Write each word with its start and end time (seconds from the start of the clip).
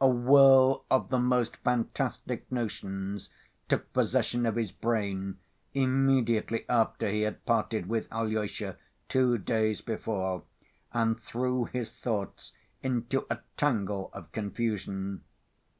A 0.00 0.08
whirl 0.08 0.84
of 0.90 1.08
the 1.08 1.20
most 1.20 1.56
fantastic 1.58 2.50
notions 2.50 3.30
took 3.68 3.92
possession 3.92 4.44
of 4.44 4.56
his 4.56 4.72
brain 4.72 5.38
immediately 5.72 6.64
after 6.68 7.08
he 7.08 7.20
had 7.20 7.46
parted 7.46 7.88
with 7.88 8.12
Alyosha 8.12 8.76
two 9.08 9.38
days 9.38 9.80
before, 9.80 10.42
and 10.92 11.20
threw 11.20 11.66
his 11.66 11.92
thoughts 11.92 12.52
into 12.82 13.24
a 13.30 13.38
tangle 13.56 14.10
of 14.14 14.32
confusion. 14.32 15.22